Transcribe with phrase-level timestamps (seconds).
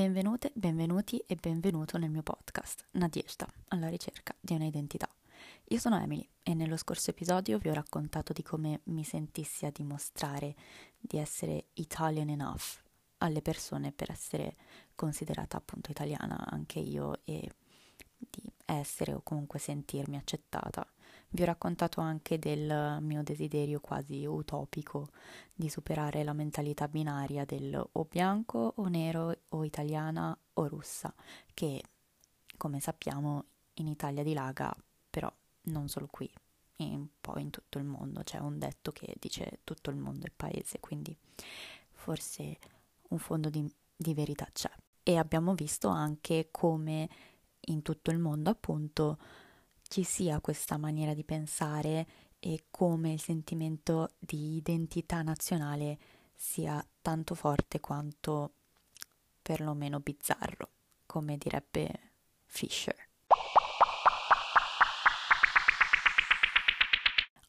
[0.00, 5.06] Benvenute, benvenuti e benvenuto nel mio podcast Nadiesta, alla ricerca di un'identità.
[5.64, 9.70] Io sono Emily e nello scorso episodio vi ho raccontato di come mi sentissi a
[9.70, 10.54] dimostrare
[10.98, 12.80] di essere Italian enough
[13.18, 14.56] alle persone per essere
[14.94, 17.50] considerata appunto italiana anche io e
[18.16, 20.82] di essere o comunque sentirmi accettata.
[21.32, 25.10] Vi ho raccontato anche del mio desiderio quasi utopico
[25.54, 31.14] di superare la mentalità binaria del o bianco o nero o italiana o russa,
[31.54, 31.82] che
[32.56, 33.44] come sappiamo
[33.74, 34.74] in Italia dilaga,
[35.08, 36.28] però non solo qui,
[36.78, 38.22] un po' in tutto il mondo.
[38.24, 41.16] C'è un detto che dice tutto il mondo è paese, quindi
[41.92, 42.58] forse
[43.10, 44.70] un fondo di, di verità c'è.
[45.04, 47.08] E abbiamo visto anche come
[47.66, 49.18] in tutto il mondo, appunto,
[49.90, 52.06] ci sia questa maniera di pensare
[52.38, 55.98] e come il sentimento di identità nazionale
[56.32, 58.52] sia tanto forte quanto
[59.42, 60.68] perlomeno bizzarro,
[61.06, 62.12] come direbbe
[62.46, 63.09] Fisher.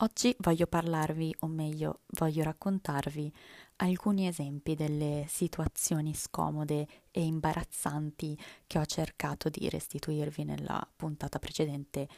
[0.00, 3.32] Oggi voglio parlarvi, o meglio, voglio raccontarvi
[3.76, 12.08] alcuni esempi delle situazioni scomode e imbarazzanti che ho cercato di restituirvi nella puntata precedente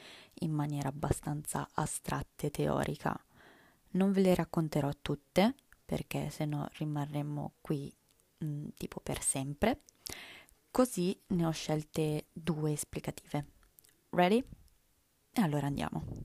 [0.41, 3.17] in maniera abbastanza astratta e teorica.
[3.91, 5.55] Non ve le racconterò tutte,
[5.85, 7.95] perché se no rimarremmo qui
[8.39, 9.83] mh, mm, tipo per sempre.
[10.73, 13.47] Così ne ho scelte due esplicative.
[14.11, 14.45] Ready?
[15.31, 16.18] E allora andiamo.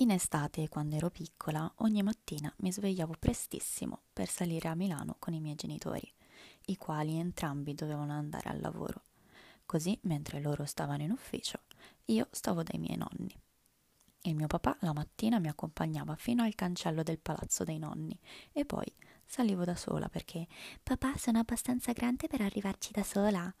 [0.00, 5.34] In estate, quando ero piccola, ogni mattina mi svegliavo prestissimo per salire a Milano con
[5.34, 6.08] i miei genitori,
[6.66, 9.02] i quali entrambi dovevano andare al lavoro.
[9.66, 11.62] Così, mentre loro stavano in ufficio,
[12.06, 13.36] io stavo dai miei nonni.
[14.22, 18.16] Il mio papà la mattina mi accompagnava fino al cancello del palazzo dei nonni
[18.52, 18.86] e poi
[19.26, 20.46] salivo da sola perché
[20.80, 23.52] papà sono abbastanza grande per arrivarci da sola.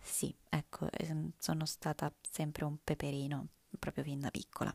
[0.00, 3.48] Sì, ecco, ehm, sono stata sempre un peperino,
[3.78, 4.74] proprio fin da piccola.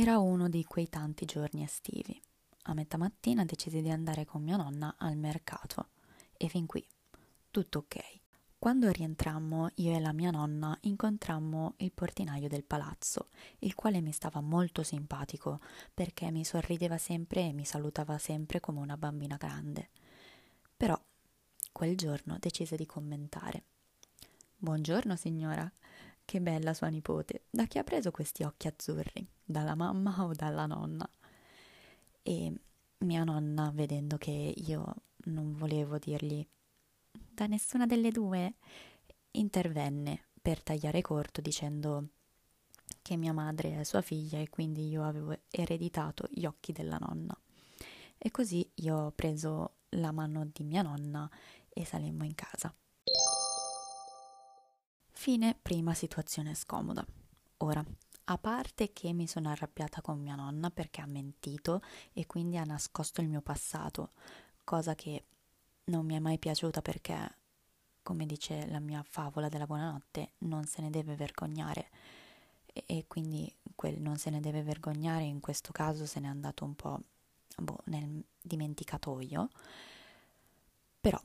[0.00, 2.22] Era uno di quei tanti giorni estivi.
[2.66, 5.88] A metà mattina decisi di andare con mia nonna al mercato
[6.36, 6.86] e fin qui
[7.50, 8.20] tutto ok.
[8.60, 14.12] Quando rientrammo, io e la mia nonna incontrammo il portinaio del palazzo, il quale mi
[14.12, 15.58] stava molto simpatico
[15.92, 19.90] perché mi sorrideva sempre e mi salutava sempre come una bambina grande.
[20.76, 20.96] Però
[21.72, 23.64] quel giorno decise di commentare.
[24.58, 25.68] Buongiorno signora,
[26.28, 27.44] che bella sua nipote.
[27.48, 29.26] Da chi ha preso questi occhi azzurri?
[29.42, 31.08] Dalla mamma o dalla nonna?
[32.22, 32.52] E
[32.98, 34.94] mia nonna, vedendo che io
[35.24, 36.46] non volevo dirgli
[37.10, 38.56] da nessuna delle due,
[39.30, 42.08] intervenne per tagliare corto dicendo
[43.00, 47.34] che mia madre è sua figlia e quindi io avevo ereditato gli occhi della nonna.
[48.18, 51.26] E così io ho preso la mano di mia nonna
[51.70, 52.70] e salimmo in casa.
[55.20, 57.04] Fine prima situazione scomoda.
[57.58, 57.84] Ora,
[58.26, 62.62] a parte che mi sono arrabbiata con mia nonna perché ha mentito e quindi ha
[62.62, 64.12] nascosto il mio passato,
[64.62, 65.24] cosa che
[65.86, 67.36] non mi è mai piaciuta perché,
[68.00, 71.90] come dice la mia favola della buonanotte, non se ne deve vergognare.
[72.72, 76.64] E, e quindi quel non se ne deve vergognare in questo caso se n'è andato
[76.64, 77.00] un po'
[77.56, 79.48] boh, nel dimenticatoio.
[81.00, 81.20] Però,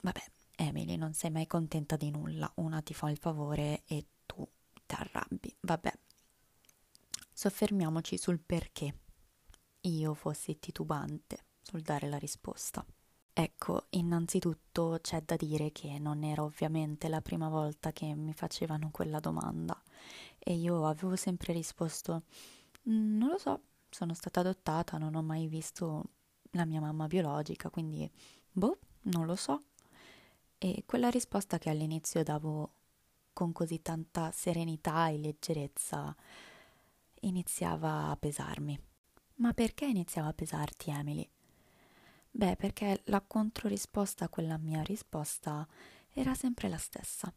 [0.00, 0.22] vabbè,
[0.56, 4.46] Emily, non sei mai contenta di nulla, una ti fa il favore e tu
[4.86, 5.54] ti arrabbi.
[5.60, 5.92] Vabbè,
[7.32, 8.94] soffermiamoci sul perché
[9.82, 12.84] io fossi titubante sul dare la risposta.
[13.38, 18.90] Ecco, innanzitutto c'è da dire che non era ovviamente la prima volta che mi facevano
[18.90, 19.78] quella domanda
[20.38, 22.22] e io avevo sempre risposto
[22.88, 26.04] mm, non lo so, sono stata adottata, non ho mai visto
[26.52, 28.10] la mia mamma biologica, quindi
[28.50, 29.64] boh, non lo so.
[30.58, 32.70] E quella risposta che all'inizio davo
[33.32, 36.14] con così tanta serenità e leggerezza
[37.20, 38.78] iniziava a pesarmi.
[39.36, 41.28] Ma perché iniziava a pesarti, Emily?
[42.30, 45.66] Beh, perché la controrisposta a quella mia risposta
[46.12, 47.32] era sempre la stessa.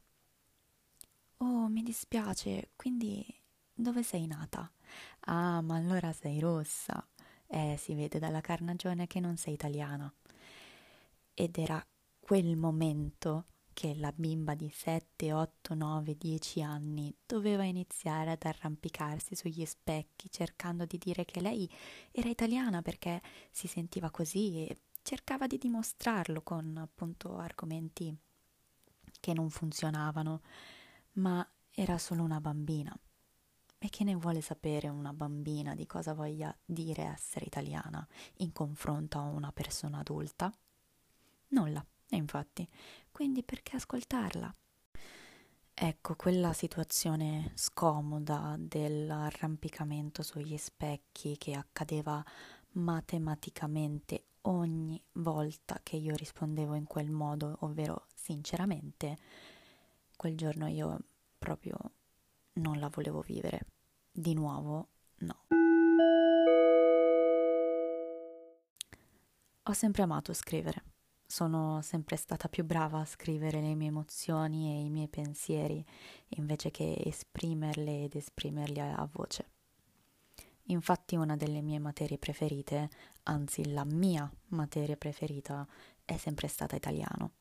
[1.38, 3.26] Oh, mi dispiace, quindi
[3.74, 4.70] dove sei nata?
[5.22, 7.06] Ah, ma allora sei rossa.
[7.48, 10.14] Eh, si vede dalla carnagione che non sei italiana.
[11.34, 11.84] Ed era
[12.30, 19.34] quel momento che la bimba di 7, 8, 9, 10 anni doveva iniziare ad arrampicarsi
[19.34, 21.68] sugli specchi cercando di dire che lei
[22.12, 28.16] era italiana perché si sentiva così e cercava di dimostrarlo con appunto argomenti
[29.20, 30.42] che non funzionavano,
[31.14, 32.96] ma era solo una bambina.
[33.80, 39.18] E che ne vuole sapere una bambina di cosa voglia dire essere italiana in confronto
[39.18, 40.54] a una persona adulta?
[41.48, 42.68] Nulla, e infatti,
[43.12, 44.54] quindi perché ascoltarla?
[45.74, 52.22] Ecco, quella situazione scomoda dell'arrampicamento sugli specchi che accadeva
[52.72, 59.18] matematicamente ogni volta che io rispondevo in quel modo, ovvero sinceramente,
[60.18, 61.00] quel giorno io
[61.38, 61.78] proprio
[62.54, 63.66] non la volevo vivere.
[64.12, 64.90] Di nuovo,
[65.20, 65.46] no.
[69.64, 70.89] Ho sempre amato scrivere.
[71.32, 75.86] Sono sempre stata più brava a scrivere le mie emozioni e i miei pensieri
[76.30, 79.48] invece che esprimerle ed esprimerli a voce.
[80.64, 82.90] Infatti una delle mie materie preferite,
[83.26, 85.68] anzi la mia materia preferita,
[86.04, 87.34] è sempre stata italiano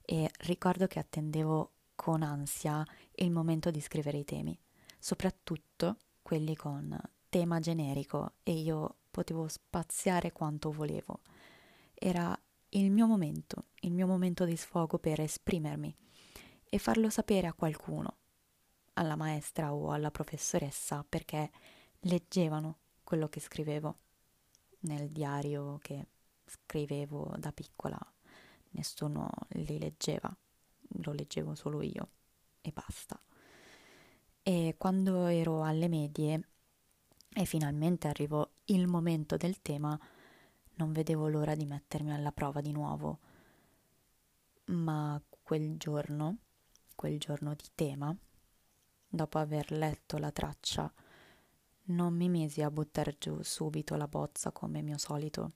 [0.00, 2.82] e ricordo che attendevo con ansia
[3.16, 4.58] il momento di scrivere i temi,
[4.98, 6.98] soprattutto quelli con
[7.28, 11.20] tema generico e io potevo spaziare quanto volevo.
[11.92, 12.34] Era
[12.76, 15.94] il mio momento, il mio momento di sfogo per esprimermi
[16.68, 18.16] e farlo sapere a qualcuno,
[18.94, 21.50] alla maestra o alla professoressa, perché
[22.00, 23.96] leggevano quello che scrivevo
[24.80, 26.06] nel diario che
[26.46, 27.98] scrivevo da piccola.
[28.70, 30.36] Nessuno li leggeva,
[31.02, 32.08] lo leggevo solo io
[32.60, 33.18] e basta.
[34.42, 36.48] E quando ero alle medie
[37.32, 39.98] e finalmente arrivò il momento del tema,
[40.76, 43.18] non vedevo l'ora di mettermi alla prova di nuovo.
[44.66, 46.38] Ma quel giorno,
[46.94, 48.16] quel giorno di tema,
[49.08, 50.92] dopo aver letto la traccia,
[51.86, 55.52] non mi misi a buttar giù subito la bozza come mio solito.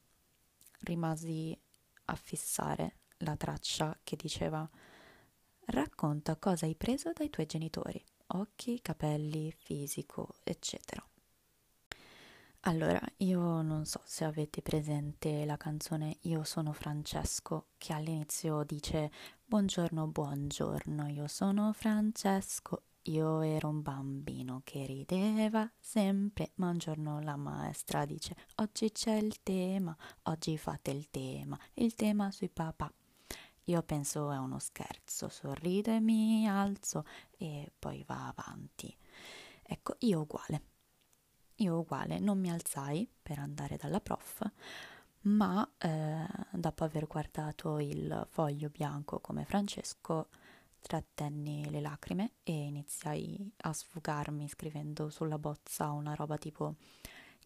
[0.81, 1.59] Rimasi
[2.07, 4.69] a fissare la traccia che diceva
[5.71, 11.08] Racconta cosa hai preso dai tuoi genitori, occhi, capelli, fisico, eccetera.
[12.63, 19.11] Allora, io non so se avete presente la canzone Io sono Francesco, che all'inizio dice
[19.45, 27.21] Buongiorno, buongiorno, io sono Francesco, io ero un bambino che rideva sempre, ma un giorno
[27.21, 32.93] la maestra dice Oggi c'è il tema, oggi fate il tema, il tema sui papà.
[33.65, 37.05] Io penso è uno scherzo, sorrido e mi alzo
[37.37, 38.95] e poi va avanti.
[39.63, 40.63] Ecco, io uguale.
[41.61, 44.49] Io uguale, non mi alzai per andare dalla prof,
[45.23, 50.29] ma eh, dopo aver guardato il foglio bianco come Francesco,
[50.81, 56.77] trattenni le lacrime e iniziai a sfogarmi scrivendo sulla bozza una roba tipo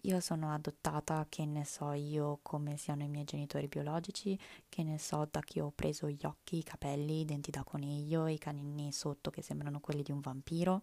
[0.04, 4.36] io sono adottata, che ne so io come siano i miei genitori biologici,
[4.68, 8.26] che ne so da chi ho preso gli occhi, i capelli, i denti da coniglio,
[8.26, 10.82] i canini sotto che sembrano quelli di un vampiro.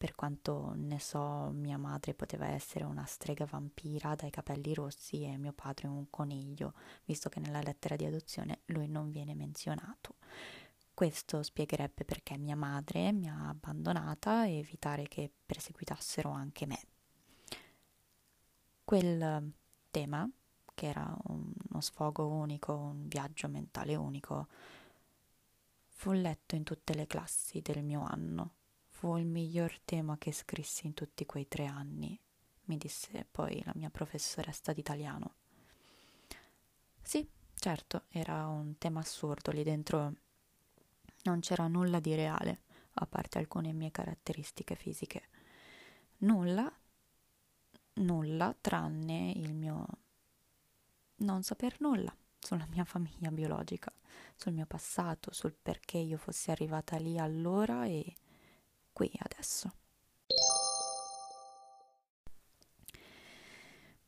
[0.00, 5.36] Per quanto ne so, mia madre poteva essere una strega vampira dai capelli rossi e
[5.36, 6.72] mio padre un coniglio,
[7.04, 10.14] visto che nella lettera di adozione lui non viene menzionato.
[10.94, 16.80] Questo spiegherebbe perché mia madre mi ha abbandonata e evitare che perseguitassero anche me
[18.84, 19.52] quel
[19.90, 20.26] tema,
[20.74, 24.48] che era uno sfogo unico, un viaggio mentale unico,
[25.90, 28.54] fu letto in tutte le classi del mio anno.
[29.00, 32.20] Fu il miglior tema che scrissi in tutti quei tre anni,
[32.64, 35.36] mi disse poi la mia professoressa d'italiano.
[37.00, 40.12] Sì, certo, era un tema assurdo, lì dentro
[41.22, 42.60] non c'era nulla di reale,
[42.92, 45.28] a parte alcune mie caratteristiche fisiche.
[46.18, 46.70] Nulla
[47.94, 49.86] nulla tranne il mio
[51.20, 53.90] non saper nulla sulla mia famiglia biologica,
[54.36, 58.14] sul mio passato, sul perché io fossi arrivata lì allora e
[59.00, 59.72] qui adesso.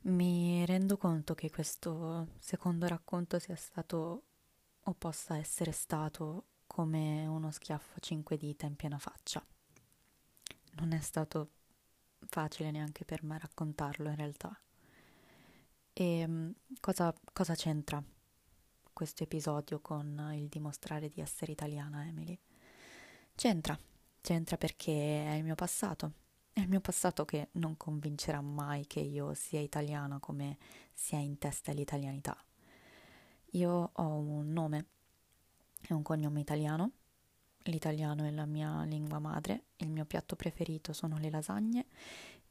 [0.02, 4.24] Mi rendo conto che questo secondo racconto sia stato
[4.82, 9.42] o possa essere stato come uno schiaffo a cinque dita in piena faccia.
[10.74, 11.52] Non è stato
[12.26, 14.60] facile neanche per me raccontarlo in realtà.
[15.94, 18.02] E ehm, cosa, cosa c'entra
[18.92, 22.38] questo episodio con il dimostrare di essere italiana, Emily?
[23.34, 23.78] C'entra,
[24.22, 26.12] c'entra perché è il mio passato.
[26.52, 30.56] È il mio passato che non convincerà mai che io sia italiana come
[30.94, 32.36] sia in testa l'italianità.
[33.52, 34.86] Io ho un nome
[35.88, 36.92] e un cognome italiano
[37.66, 41.86] L'italiano è la mia lingua madre, il mio piatto preferito sono le lasagne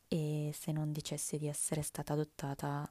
[0.08, 2.90] e se non dicessi di essere stata adottata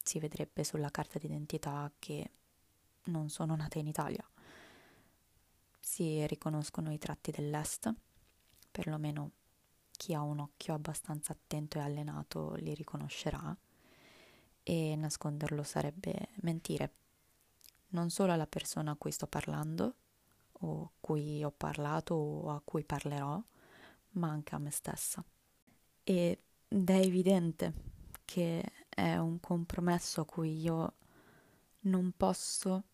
[0.00, 2.30] si vedrebbe sulla carta d'identità che
[3.04, 4.24] non sono nata in Italia.
[5.80, 7.92] Si riconoscono i tratti dell'Est,
[8.78, 9.32] perlomeno
[9.90, 13.56] chi ha un occhio abbastanza attento e allenato li riconoscerà
[14.62, 16.92] e nasconderlo sarebbe mentire
[17.88, 19.94] non solo alla persona a cui sto parlando
[20.60, 23.42] o a cui ho parlato o a cui parlerò,
[24.10, 25.24] ma anche a me stessa.
[26.04, 27.72] Ed è evidente
[28.24, 30.94] che è un compromesso a cui io
[31.80, 32.84] non posso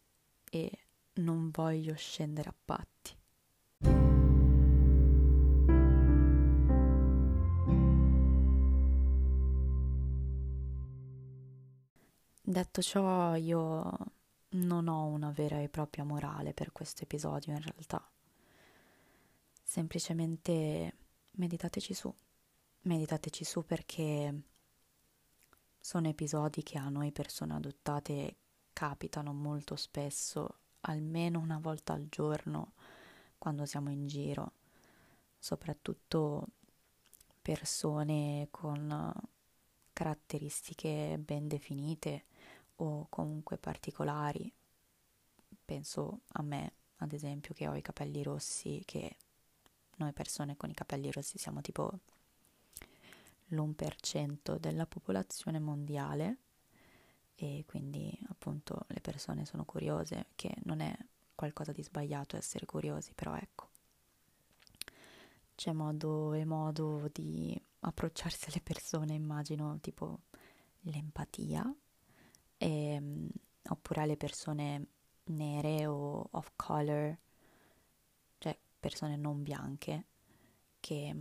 [0.51, 0.71] e
[1.15, 3.23] non voglio scendere a patti.
[12.47, 13.91] Detto ciò, io
[14.51, 18.07] non ho una vera e propria morale per questo episodio in realtà.
[19.63, 20.95] Semplicemente
[21.31, 22.15] meditateci su.
[22.83, 24.43] Meditateci su perché
[25.81, 28.37] sono episodi che a noi persone adottate
[28.75, 32.73] capitano molto spesso, almeno una volta al giorno
[33.39, 34.53] quando siamo in giro,
[35.39, 36.49] soprattutto
[37.41, 39.15] persone con
[39.95, 42.25] caratteristiche ben definite
[42.77, 44.53] o comunque particolari.
[45.65, 49.17] Penso a me, ad esempio, che ho i capelli rossi, che
[49.97, 52.01] noi persone con i capelli rossi siamo tipo
[53.49, 56.39] l'1% della popolazione mondiale
[57.37, 60.97] e quindi appunto le persone sono curiose, che non è
[61.35, 63.69] qualcosa di sbagliato essere curiosi, però ecco,
[65.55, 70.21] c'è modo e modo di approcciarsi alle persone, immagino, tipo
[70.83, 71.73] l'empatia,
[72.65, 73.29] e, ehm,
[73.69, 74.87] oppure alle persone
[75.25, 77.17] nere o off color,
[78.39, 80.07] cioè persone non bianche,
[80.81, 81.15] che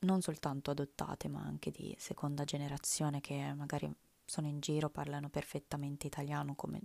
[0.00, 3.90] non soltanto adottate, ma anche di seconda generazione che magari
[4.24, 6.80] sono in giro, parlano perfettamente italiano, come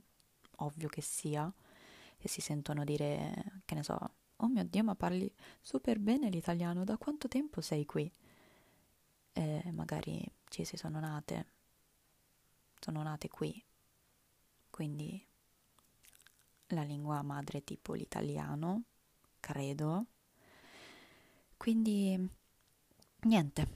[0.57, 1.51] ovvio che sia,
[2.17, 3.97] e si sentono dire, che ne so,
[4.37, 5.31] oh mio Dio, ma parli
[5.61, 8.11] super bene l'italiano, da quanto tempo sei qui?
[9.33, 11.45] E magari ci si sono nate,
[12.79, 13.63] sono nate qui,
[14.75, 15.25] quindi
[16.67, 18.83] la lingua madre tipo l'italiano,
[19.39, 20.07] credo.
[21.55, 22.29] Quindi
[23.21, 23.67] niente,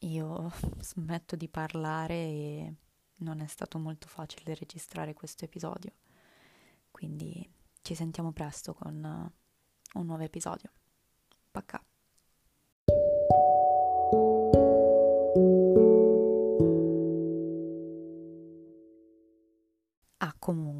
[0.00, 2.74] io smetto di parlare e
[3.20, 5.92] non è stato molto facile registrare questo episodio.
[6.90, 9.32] Quindi ci sentiamo presto con
[9.94, 10.70] un nuovo episodio.
[11.50, 11.82] Pacca.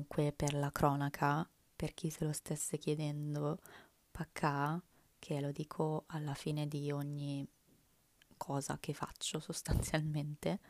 [0.09, 3.59] Comunque per la cronaca, per chi se lo stesse chiedendo,
[4.11, 4.83] Pacca,
[5.19, 7.47] che lo dico alla fine di ogni
[8.37, 10.61] cosa che faccio sostanzialmente,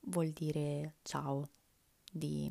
[0.00, 1.48] vuol dire ciao,
[2.12, 2.50] di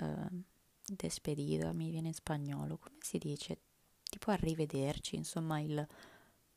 [0.00, 0.42] uh,
[0.84, 3.60] despedida, mi viene in spagnolo, come si dice?
[4.02, 5.86] Tipo arrivederci, insomma il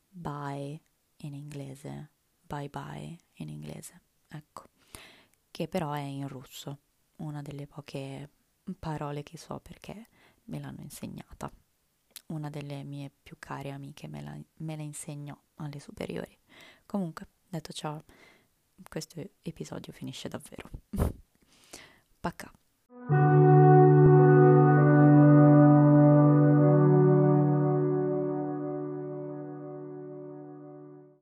[0.08, 0.80] bye
[1.18, 4.68] in inglese, bye bye in inglese, ecco,
[5.50, 6.78] che però è in russo
[7.22, 8.28] una delle poche
[8.78, 10.08] parole che so perché
[10.44, 11.50] me l'hanno insegnata.
[12.28, 16.36] Una delle mie più care amiche me la, me la insegnò alle superiori.
[16.86, 18.02] Comunque, detto ciò,
[18.88, 20.70] questo episodio finisce davvero.
[22.20, 22.61] Pacca.